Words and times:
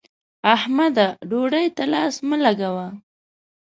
احمده! 0.55 1.07
ډوډۍ 1.29 1.67
ته 1.75 1.83
لاس 1.93 2.15
مه 2.29 2.37
لګوه. 2.43 2.87